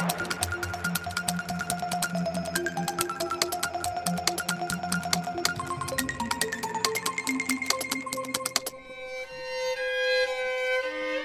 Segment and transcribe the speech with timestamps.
[0.00, 0.59] Thank you.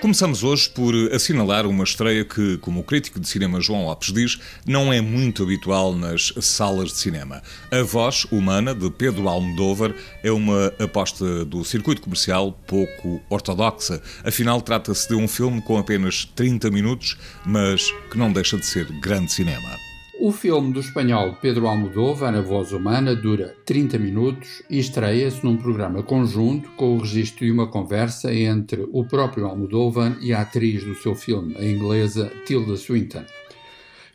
[0.06, 4.40] Começamos hoje por assinalar uma estreia que, como o crítico de cinema João Lopes diz,
[4.64, 7.42] não é muito habitual nas salas de cinema.
[7.72, 14.00] A Voz Humana, de Pedro Almodóvar, é uma aposta do circuito comercial pouco ortodoxa.
[14.24, 18.86] Afinal, trata-se de um filme com apenas 30 minutos, mas que não deixa de ser
[19.02, 19.95] grande cinema.
[20.28, 25.56] O filme do espanhol Pedro Almodóvar, A Voz Humana, dura 30 minutos e estreia-se num
[25.56, 30.84] programa conjunto com o registro de uma conversa entre o próprio Almodóvar e a atriz
[30.84, 33.24] do seu filme, a inglesa Tilda Swinton.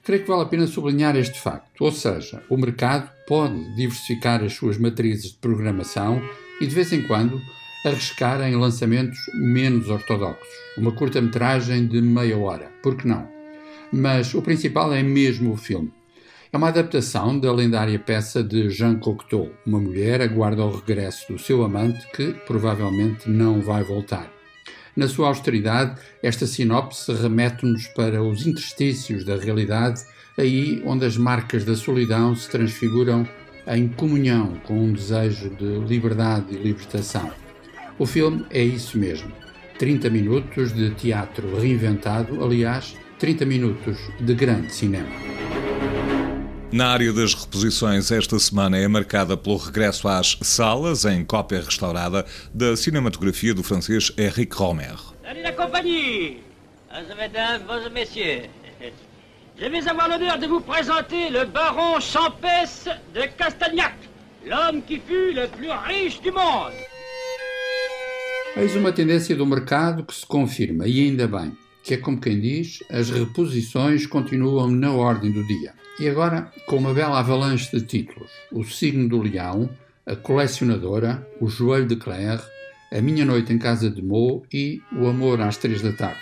[0.02, 4.52] Creio que vale a pena sublinhar este facto, ou seja, o mercado pode diversificar as
[4.52, 6.20] suas matrizes de programação
[6.60, 7.40] e, de vez em quando,
[7.86, 10.48] arriscar em lançamentos menos ortodoxos.
[10.76, 13.38] Uma curta-metragem de meia hora, por que não?
[13.92, 15.92] mas o principal é mesmo o filme.
[16.52, 19.52] É uma adaptação da lendária peça de Jean Cocteau.
[19.64, 24.28] Uma mulher aguarda o regresso do seu amante que provavelmente não vai voltar.
[24.96, 30.00] Na sua austeridade, esta sinopse remete-nos para os interstícios da realidade,
[30.36, 33.24] aí onde as marcas da solidão se transfiguram
[33.68, 37.30] em comunhão com um desejo de liberdade e libertação.
[37.96, 39.30] O filme é isso mesmo.
[39.78, 45.39] 30 minutos de teatro reinventado, aliás, 30 minutos de grande cinema.
[46.72, 52.24] Na área das reposições, esta semana é marcada pelo regresso às salas, em cópia restaurada,
[52.54, 54.94] da cinematografia do francês Eric Romer.
[55.24, 56.38] Salut la compagnie
[57.16, 58.48] Mesdames, vos messieurs
[59.58, 63.96] Je vais avoir l'honneur de vous présenter le baron Champès de Castagnac,
[64.46, 66.72] l'homme qui fut le plus riche du monde.
[68.56, 71.52] Eis uma tendência do mercado que se confirma, e ainda bem
[71.82, 75.72] que é como quem diz, as reposições continuam na ordem do dia.
[75.98, 79.68] E agora, com uma bela avalanche de títulos: O Signo do Leão,
[80.06, 82.42] A Colecionadora, O Joelho de Claire,
[82.92, 86.20] A Minha Noite em Casa de Mo e O Amor às Três da Tarde.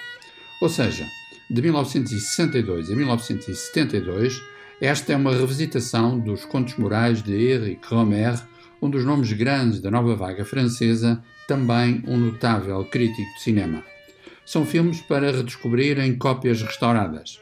[0.61, 1.07] Ou seja,
[1.51, 4.43] de 1962 a 1972,
[4.81, 8.41] esta é uma revisitação dos Contos Morais de Eric Romer,
[8.81, 13.83] um dos nomes grandes da nova vaga francesa, também um notável crítico de cinema
[14.49, 17.39] são filmes para redescobrir em cópias restauradas.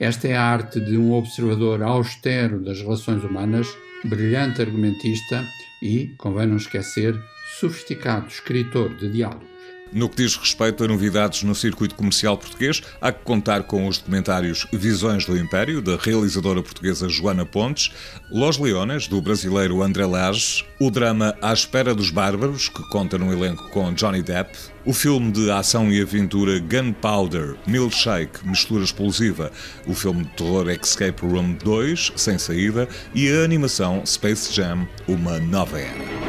[0.00, 3.68] Esta é a arte de um observador austero das relações humanas,
[4.04, 5.46] brilhante argumentista
[5.80, 7.16] e, convém não esquecer,
[7.60, 9.51] sofisticado escritor de diálogos.
[9.92, 13.98] No que diz respeito a novidades no circuito comercial português, há que contar com os
[13.98, 17.90] documentários Visões do Império, da realizadora portuguesa Joana Pontes,
[18.30, 23.32] Los Leones, do brasileiro André Lage, o drama À Espera dos Bárbaros, que conta no
[23.32, 29.52] elenco com Johnny Depp, o filme de ação e aventura Gunpowder, Milkshake, Mistura Explosiva,
[29.86, 35.38] o filme de terror Escape Room 2, Sem Saída, e a animação Space Jam, Uma
[35.38, 36.21] Nova Era.